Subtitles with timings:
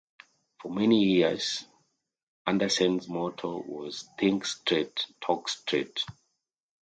[0.59, 1.63] For many years,
[2.47, 6.03] Andersen's motto was Think straight, talk straight.